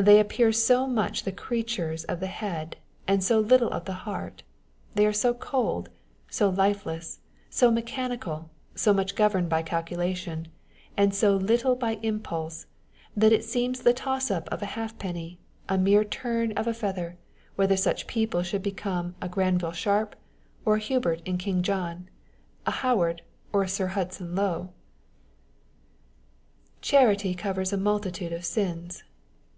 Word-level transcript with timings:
They 0.00 0.20
appear 0.20 0.52
so 0.52 0.86
much 0.86 1.24
the 1.24 1.32
creatures 1.32 2.04
of 2.04 2.20
the 2.20 2.28
head 2.28 2.76
and 3.08 3.20
so 3.22 3.40
little 3.40 3.70
of 3.72 3.84
the 3.84 3.94
heart, 4.06 4.44
they 4.94 5.04
are 5.06 5.12
so 5.12 5.34
cold, 5.34 5.88
so 6.30 6.48
lifeless, 6.48 7.18
so 7.50 7.72
me 7.72 7.82
chanical, 7.82 8.48
so 8.76 8.94
much 8.94 9.16
governed 9.16 9.48
by 9.48 9.62
calculation, 9.62 10.46
and 10.96 11.12
so 11.12 11.34
little 11.34 11.74
by 11.74 11.98
impulse, 12.04 12.66
that 13.16 13.32
it 13.32 13.42
seems 13.42 13.80
the 13.80 13.92
toss 13.92 14.30
up 14.30 14.48
of 14.50 14.62
a 14.62 14.66
halfpenny, 14.76 15.40
a 15.68 15.76
mere 15.76 16.04
turn 16.04 16.52
of 16.52 16.68
a 16.68 16.74
feather, 16.74 17.18
whether 17.56 17.76
such 17.76 18.06
people 18.06 18.44
should 18.44 18.62
become 18.62 19.16
a 19.20 19.28
Granville 19.28 19.72
Sharp, 19.72 20.14
or 20.64 20.76
a 20.76 20.78
Hubert 20.78 21.22
in 21.24 21.38
King 21.38 21.60
John, 21.60 22.08
a 22.66 22.70
Howard, 22.86 23.22
or 23.52 23.64
a 23.64 23.68
Sir 23.68 23.88
Hudson 23.88 24.36
Lowe!" 24.36 24.70
Charity 26.82 27.34
covers 27.34 27.72
a 27.72 27.76
multitude 27.76 28.32
of 28.32 28.44
sins." 28.44 29.02